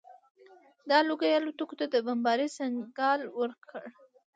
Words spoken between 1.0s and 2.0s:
لوګي الوتکو ته د